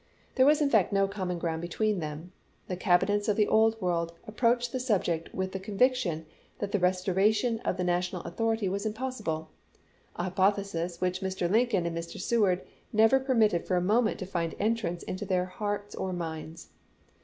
[0.33, 2.31] There was in fact no common ground between them.
[2.67, 6.25] The Cabinets of the Old World approached the subject with the con\dction
[6.57, 9.51] that the restoration of the na tional authority was impossible—
[10.15, 11.47] a hj^othesis which Mr.
[11.47, 12.19] Lincoln and Mr.
[12.19, 16.17] Seward never per mitted for a moment to find entrance in their hearts or theu'
[16.17, 16.69] minds.